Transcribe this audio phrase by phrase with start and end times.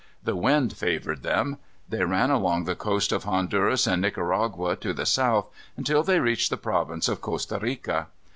[0.23, 1.59] The wind favored them.
[1.87, 5.45] They ran along the coast of Honduras and Nicaragua to the south,
[5.77, 8.07] until they reached the province of Costa Rica.